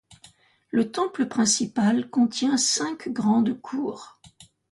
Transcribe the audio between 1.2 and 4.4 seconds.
principal contient cinq grandes cours.